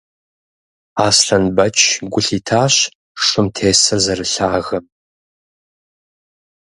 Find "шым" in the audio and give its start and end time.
3.25-3.45